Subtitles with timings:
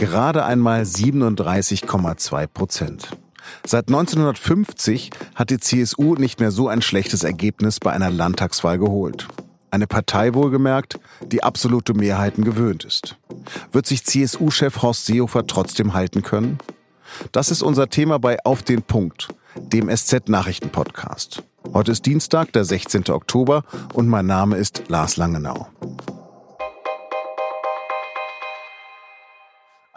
[0.00, 3.10] Gerade einmal 37,2 Prozent.
[3.66, 9.28] Seit 1950 hat die CSU nicht mehr so ein schlechtes Ergebnis bei einer Landtagswahl geholt.
[9.70, 10.98] Eine Partei wohlgemerkt,
[11.30, 13.18] die absolute Mehrheiten gewöhnt ist.
[13.72, 16.56] Wird sich CSU-Chef Horst Seehofer trotzdem halten können?
[17.32, 21.42] Das ist unser Thema bei Auf den Punkt, dem SZ-Nachrichten-Podcast.
[21.74, 23.10] Heute ist Dienstag, der 16.
[23.10, 25.68] Oktober und mein Name ist Lars Langenau.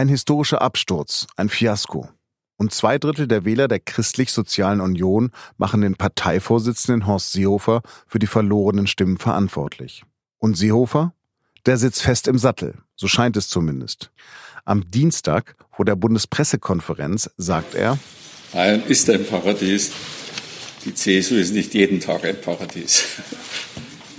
[0.00, 2.08] Ein historischer Absturz, ein Fiasko.
[2.56, 8.26] Und zwei Drittel der Wähler der Christlich-Sozialen Union machen den Parteivorsitzenden Horst Seehofer für die
[8.26, 10.04] verlorenen Stimmen verantwortlich.
[10.38, 11.12] Und Seehofer?
[11.66, 14.10] Der sitzt fest im Sattel, so scheint es zumindest.
[14.64, 17.98] Am Dienstag vor der Bundespressekonferenz sagt er,
[18.54, 19.92] Bayern ist ein Paradies.
[20.86, 23.04] Die CSU ist nicht jeden Tag ein Paradies.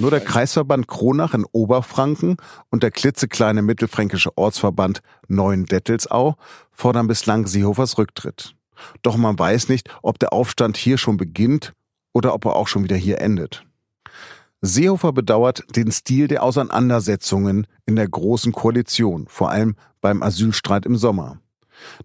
[0.01, 2.37] Nur der Kreisverband Kronach in Oberfranken
[2.71, 6.37] und der klitzekleine mittelfränkische Ortsverband Neuendettelsau
[6.71, 8.55] fordern bislang Seehofers Rücktritt.
[9.03, 11.73] Doch man weiß nicht, ob der Aufstand hier schon beginnt
[12.13, 13.63] oder ob er auch schon wieder hier endet.
[14.61, 20.95] Seehofer bedauert den Stil der Auseinandersetzungen in der Großen Koalition, vor allem beim Asylstreit im
[20.95, 21.37] Sommer.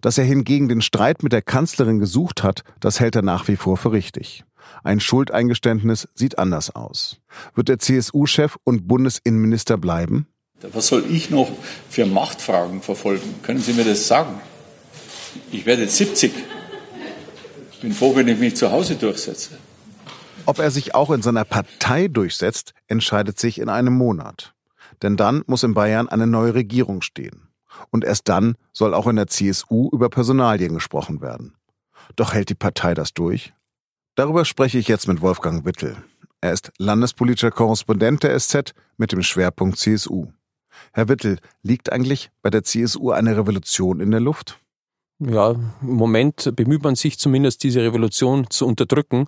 [0.01, 3.55] Dass er hingegen den Streit mit der Kanzlerin gesucht hat, das hält er nach wie
[3.55, 4.43] vor für richtig.
[4.83, 7.17] Ein Schuldeingeständnis sieht anders aus.
[7.55, 10.27] Wird der CSU-Chef und Bundesinnenminister bleiben?
[10.73, 11.51] Was soll ich noch
[11.89, 13.35] für Machtfragen verfolgen?
[13.43, 14.41] Können Sie mir das sagen?
[15.51, 16.33] Ich werde jetzt 70.
[17.71, 19.51] Ich bin froh, wenn ich mich zu Hause durchsetze.
[20.47, 24.55] Ob er sich auch in seiner Partei durchsetzt, entscheidet sich in einem Monat.
[25.01, 27.49] Denn dann muss in Bayern eine neue Regierung stehen.
[27.91, 31.55] Und erst dann soll auch in der CSU über Personalien gesprochen werden.
[32.15, 33.53] Doch hält die Partei das durch?
[34.17, 35.95] Darüber spreche ich jetzt mit Wolfgang Wittel.
[36.41, 40.29] Er ist landespolitischer Korrespondent der SZ mit dem Schwerpunkt CSU.
[40.91, 44.59] Herr Wittel, liegt eigentlich bei der CSU eine Revolution in der Luft?
[45.19, 49.25] Ja, im Moment bemüht man sich zumindest, diese Revolution zu unterdrücken.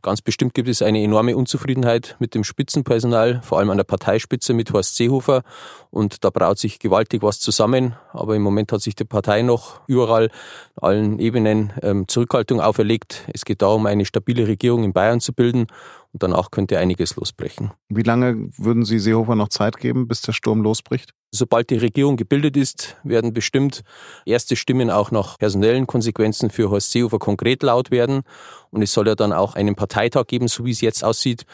[0.00, 4.54] Ganz bestimmt gibt es eine enorme Unzufriedenheit mit dem Spitzenpersonal, vor allem an der Parteispitze
[4.54, 5.42] mit Horst Seehofer.
[5.90, 7.96] Und da braut sich gewaltig was zusammen.
[8.14, 10.30] Aber im Moment hat sich die Partei noch überall,
[10.76, 13.24] allen Ebenen ähm, Zurückhaltung auferlegt.
[13.34, 15.66] Es geht darum, eine stabile Regierung in Bayern zu bilden.
[16.12, 17.72] Und danach könnte einiges losbrechen.
[17.88, 21.12] Wie lange würden Sie Seehofer noch Zeit geben, bis der Sturm losbricht?
[21.32, 23.82] Sobald die Regierung gebildet ist, werden bestimmt
[24.24, 28.22] erste Stimmen auch nach personellen Konsequenzen für Horst Seehofer konkret laut werden.
[28.70, 31.44] Und es soll ja dann auch einen Parteitag geben, so wie es jetzt aussieht.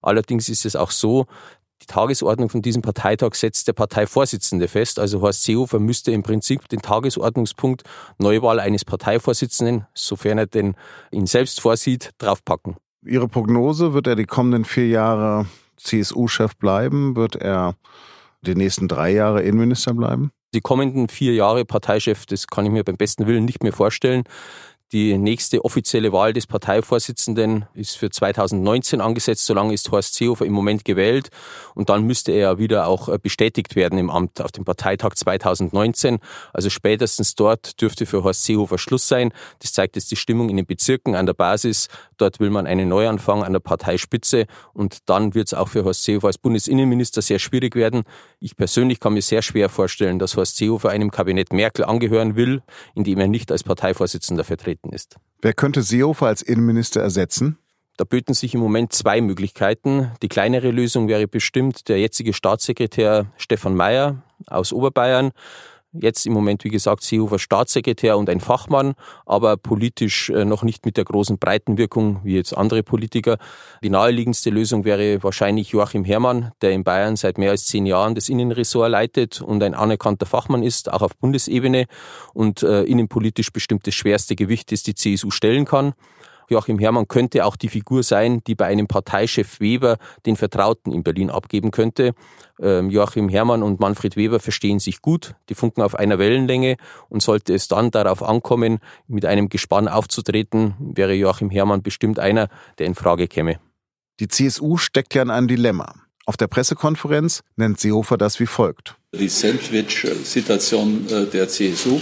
[0.00, 1.26] Allerdings ist es auch so,
[1.82, 4.98] die Tagesordnung von diesem Parteitag setzt der Parteivorsitzende fest.
[4.98, 7.82] Also Horst Seehofer müsste im Prinzip den Tagesordnungspunkt
[8.18, 10.74] Neuwahl eines Parteivorsitzenden, sofern er denn
[11.12, 12.76] ihn selbst vorsieht, draufpacken.
[13.06, 15.46] Ihre Prognose, wird er die kommenden vier Jahre
[15.76, 17.16] CSU-Chef bleiben?
[17.16, 17.74] Wird er
[18.42, 20.30] die nächsten drei Jahre Innenminister bleiben?
[20.54, 24.24] Die kommenden vier Jahre Parteichef, das kann ich mir beim besten Willen nicht mehr vorstellen.
[24.92, 29.44] Die nächste offizielle Wahl des Parteivorsitzenden ist für 2019 angesetzt.
[29.44, 31.30] Solange ist Horst Seehofer im Moment gewählt.
[31.74, 36.20] Und dann müsste er wieder auch äh, bestätigt werden im Amt auf dem Parteitag 2019.
[36.52, 39.32] Also spätestens dort dürfte für Horst Seehofer Schluss sein.
[39.58, 41.88] Das zeigt jetzt die Stimmung in den Bezirken an der Basis.
[42.16, 44.46] Dort will man einen Neuanfang an der Parteispitze.
[44.72, 48.04] Und dann wird es auch für Horst Seehofer als Bundesinnenminister sehr schwierig werden.
[48.38, 52.62] Ich persönlich kann mir sehr schwer vorstellen, dass Horst Seehofer einem Kabinett Merkel angehören will,
[52.94, 55.16] in dem er nicht als Parteivorsitzender vertreten vertreten ist.
[55.40, 57.58] Wer könnte Seehofer als Innenminister ersetzen?
[57.96, 60.12] Da böten sich im Moment zwei Möglichkeiten.
[60.22, 65.32] Die kleinere Lösung wäre bestimmt der jetzige Staatssekretär Stefan Mayer aus Oberbayern.
[66.00, 70.84] Jetzt im Moment, wie gesagt, Seehofer Staatssekretär und ein Fachmann, aber politisch äh, noch nicht
[70.84, 73.38] mit der großen Breitenwirkung wie jetzt andere Politiker.
[73.82, 78.14] Die naheliegendste Lösung wäre wahrscheinlich Joachim Herrmann, der in Bayern seit mehr als zehn Jahren
[78.14, 81.86] das Innenressort leitet und ein anerkannter Fachmann ist, auch auf Bundesebene
[82.34, 85.94] und äh, innenpolitisch bestimmt das schwerste Gewicht, das die CSU stellen kann.
[86.48, 91.02] Joachim Herrmann könnte auch die Figur sein, die bei einem Parteichef Weber den Vertrauten in
[91.02, 92.14] Berlin abgeben könnte.
[92.60, 96.76] Ähm, Joachim Herrmann und Manfred Weber verstehen sich gut, die funken auf einer Wellenlänge
[97.08, 102.48] und sollte es dann darauf ankommen, mit einem Gespann aufzutreten, wäre Joachim Herrmann bestimmt einer,
[102.78, 103.58] der in Frage käme.
[104.20, 105.94] Die CSU steckt ja in einem Dilemma.
[106.24, 108.96] Auf der Pressekonferenz nennt Seehofer das wie folgt.
[109.12, 112.00] Die Sandwich-Situation äh, der CSU.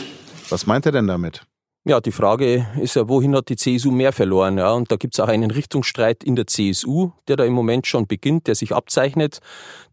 [0.49, 1.43] Was meint er denn damit?
[1.87, 4.57] Ja, die Frage ist ja, wohin hat die CSU mehr verloren?
[4.57, 7.87] Ja, und da gibt es auch einen Richtungsstreit in der CSU, der da im Moment
[7.87, 9.41] schon beginnt, der sich abzeichnet.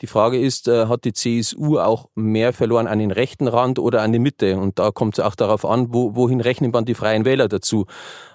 [0.01, 4.03] Die Frage ist, äh, hat die CSU auch mehr verloren an den rechten Rand oder
[4.03, 4.57] an die Mitte?
[4.57, 7.87] Und da kommt es auch darauf an, wo, wohin rechnet man die Freien Wähler dazu?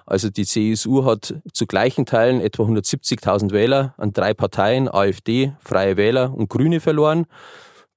[0.05, 5.97] Also die CSU hat zu gleichen Teilen etwa 170.000 Wähler an drei Parteien, AfD, Freie
[5.97, 7.25] Wähler und Grüne verloren.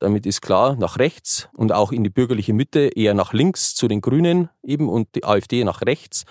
[0.01, 3.87] Damit ist klar, nach rechts und auch in die bürgerliche Mitte eher nach links zu
[3.87, 6.25] den Grünen eben und die AfD nach rechts.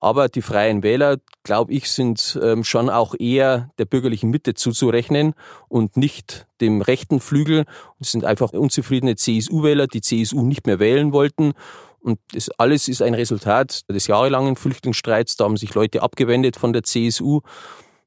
[0.00, 5.34] Aber die Freien Wähler, glaube ich, sind ähm, schon auch eher der bürgerlichen Mitte zuzurechnen
[5.68, 7.64] und nicht dem rechten Flügel.
[8.00, 11.52] Es sind einfach unzufriedene CSU-Wähler, die CSU nicht mehr wählen wollten.
[12.00, 15.36] Und das alles ist ein Resultat des jahrelangen Flüchtlingsstreits.
[15.36, 17.40] Da haben sich Leute abgewendet von der CSU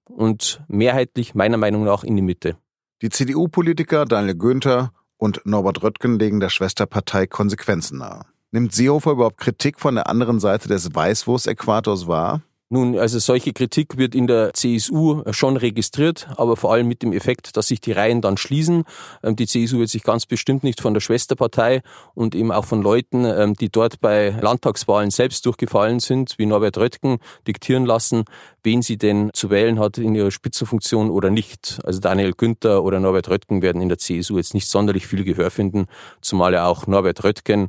[0.06, 2.56] und mehrheitlich meiner Meinung nach in die Mitte.
[3.02, 8.26] Die CDU-Politiker Daniel Günther und Norbert Röttgen legen der Schwesterpartei Konsequenzen nahe.
[8.52, 12.42] Nimmt Seehofer überhaupt Kritik von der anderen Seite des Weißwurst-Äquators wahr?
[12.74, 17.12] Nun, also solche Kritik wird in der CSU schon registriert, aber vor allem mit dem
[17.12, 18.86] Effekt, dass sich die Reihen dann schließen.
[19.24, 21.82] Ähm, die CSU wird sich ganz bestimmt nicht von der Schwesterpartei
[22.14, 26.78] und eben auch von Leuten, ähm, die dort bei Landtagswahlen selbst durchgefallen sind, wie Norbert
[26.78, 28.24] Röttgen, diktieren lassen,
[28.64, 31.82] wen sie denn zu wählen hat in ihrer Spitzenfunktion oder nicht.
[31.84, 35.52] Also Daniel Günther oder Norbert Röttgen werden in der CSU jetzt nicht sonderlich viel Gehör
[35.52, 35.88] finden,
[36.22, 37.68] zumal ja auch Norbert Röttgen,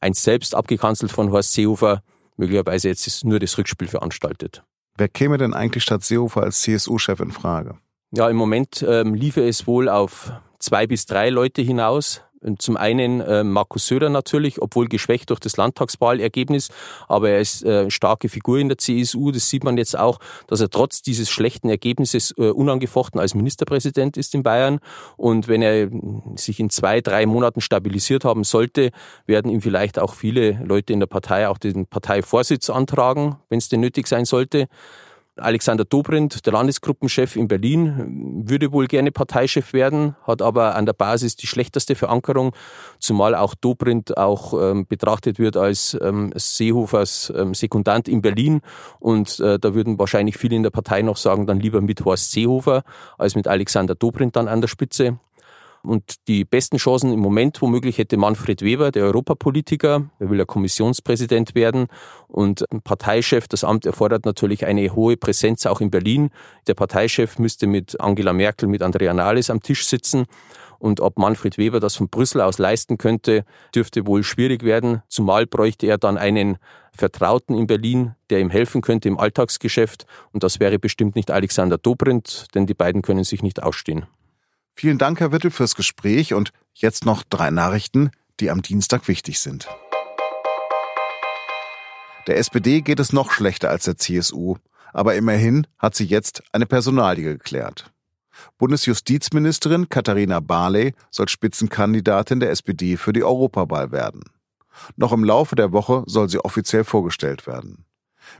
[0.00, 2.02] einst selbst abgekanzelt von Horst Seehofer,
[2.40, 4.64] möglicherweise jetzt ist nur das Rückspiel veranstaltet.
[4.96, 7.78] Wer käme denn eigentlich statt Seehofer als CSU-Chef in Frage?
[8.10, 12.22] Ja, im Moment ähm, liefe es wohl auf zwei bis drei Leute hinaus.
[12.58, 16.70] Zum einen äh, Markus Söder natürlich, obwohl geschwächt durch das Landtagswahlergebnis,
[17.06, 19.30] aber er ist äh, starke Figur in der CSU.
[19.30, 24.16] Das sieht man jetzt auch, dass er trotz dieses schlechten Ergebnisses äh, unangefochten als Ministerpräsident
[24.16, 24.80] ist in Bayern.
[25.18, 25.90] Und wenn er
[26.36, 28.90] sich in zwei, drei Monaten stabilisiert haben sollte,
[29.26, 33.68] werden ihm vielleicht auch viele Leute in der Partei auch den Parteivorsitz antragen, wenn es
[33.68, 34.68] denn nötig sein sollte.
[35.40, 40.92] Alexander Dobrindt, der Landesgruppenchef in Berlin, würde wohl gerne Parteichef werden, hat aber an der
[40.92, 42.54] Basis die schlechteste Verankerung,
[42.98, 48.60] zumal auch Dobrindt auch ähm, betrachtet wird als ähm, Seehofers ähm, Sekundant in Berlin.
[48.98, 52.32] Und äh, da würden wahrscheinlich viele in der Partei noch sagen, dann lieber mit Horst
[52.32, 52.82] Seehofer
[53.18, 55.18] als mit Alexander Dobrindt dann an der Spitze.
[55.82, 60.10] Und die besten Chancen im Moment womöglich hätte Manfred Weber, der Europapolitiker.
[60.18, 61.86] Er will ja Kommissionspräsident werden
[62.28, 63.48] und ein Parteichef.
[63.48, 66.30] Das Amt erfordert natürlich eine hohe Präsenz auch in Berlin.
[66.66, 70.26] Der Parteichef müsste mit Angela Merkel, mit Andrea Nahles am Tisch sitzen.
[70.78, 73.44] Und ob Manfred Weber das von Brüssel aus leisten könnte,
[73.74, 75.02] dürfte wohl schwierig werden.
[75.08, 76.56] Zumal bräuchte er dann einen
[76.92, 80.06] Vertrauten in Berlin, der ihm helfen könnte im Alltagsgeschäft.
[80.32, 84.06] Und das wäre bestimmt nicht Alexander Dobrindt, denn die beiden können sich nicht ausstehen.
[84.80, 88.10] Vielen Dank, Herr Wittel, fürs Gespräch und jetzt noch drei Nachrichten,
[88.40, 89.68] die am Dienstag wichtig sind.
[92.26, 94.56] Der SPD geht es noch schlechter als der CSU,
[94.94, 97.92] aber immerhin hat sie jetzt eine Personalie geklärt.
[98.56, 104.22] Bundesjustizministerin Katharina Barley soll Spitzenkandidatin der SPD für die Europawahl werden.
[104.96, 107.84] Noch im Laufe der Woche soll sie offiziell vorgestellt werden.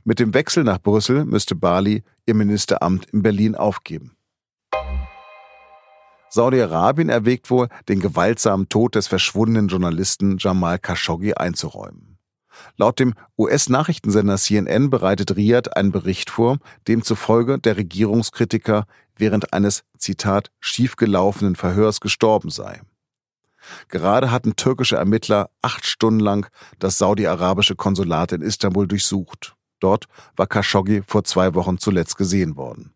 [0.05, 4.17] Mit dem Wechsel nach Brüssel müsste Barley ihr Ministeramt in Berlin aufgeben.
[6.31, 12.17] Saudi-Arabien erwägt wohl, den gewaltsamen Tod des verschwundenen Journalisten Jamal Khashoggi einzuräumen.
[12.77, 16.57] Laut dem US-Nachrichtensender CNN bereitet Riyadh einen Bericht vor,
[16.87, 18.85] demzufolge der Regierungskritiker
[19.15, 22.81] während eines, Zitat, schiefgelaufenen Verhörs gestorben sei.
[23.89, 26.47] Gerade hatten türkische Ermittler acht Stunden lang
[26.79, 29.55] das saudi-arabische Konsulat in Istanbul durchsucht.
[29.79, 32.93] Dort war Khashoggi vor zwei Wochen zuletzt gesehen worden.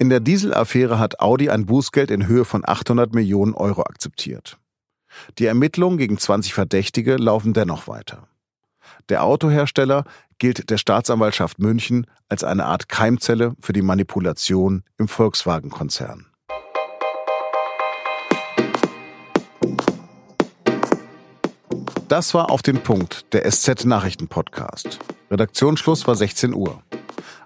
[0.00, 4.56] In der Dieselaffäre hat Audi ein Bußgeld in Höhe von 800 Millionen Euro akzeptiert.
[5.38, 8.26] Die Ermittlungen gegen 20 Verdächtige laufen dennoch weiter.
[9.10, 10.04] Der Autohersteller
[10.38, 16.24] gilt der Staatsanwaltschaft München als eine Art Keimzelle für die Manipulation im Volkswagen-Konzern.
[22.08, 24.98] Das war auf den Punkt der SZ Nachrichten Podcast.
[25.30, 26.82] Redaktionsschluss war 16 Uhr.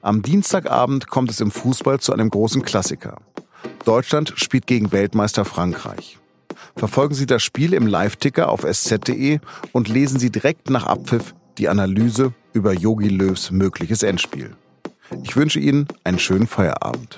[0.05, 3.23] Am Dienstagabend kommt es im Fußball zu einem großen Klassiker.
[3.87, 6.19] Deutschland spielt gegen Weltmeister Frankreich.
[6.77, 9.39] Verfolgen Sie das Spiel im Live-Ticker auf sz.de
[9.73, 14.55] und lesen Sie direkt nach Abpfiff die Analyse über Yogi Löws mögliches Endspiel.
[15.23, 17.17] Ich wünsche Ihnen einen schönen Feierabend.